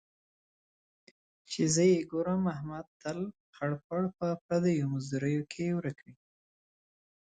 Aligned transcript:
چې 1.49 1.61
زه 1.73 1.83
یې 1.91 1.99
ګورم، 2.11 2.41
احمد 2.55 2.85
تل 3.01 3.19
خړ 3.55 3.71
پړ 3.85 4.01
په 4.17 4.27
پردیو 4.45 4.91
مزدوریو 4.93 5.43
کې 5.53 5.65
ورک 5.77 5.97
وي. 6.05 6.13